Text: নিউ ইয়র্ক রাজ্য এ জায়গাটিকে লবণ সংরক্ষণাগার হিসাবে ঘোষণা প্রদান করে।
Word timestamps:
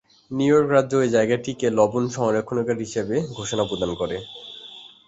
নিউ 0.31 0.51
ইয়র্ক 0.51 0.69
রাজ্য 0.71 0.93
এ 1.01 1.13
জায়গাটিকে 1.15 1.67
লবণ 1.77 2.03
সংরক্ষণাগার 2.15 2.77
হিসাবে 2.85 3.15
ঘোষণা 3.37 3.63
প্রদান 3.69 3.91
করে। 3.95 4.17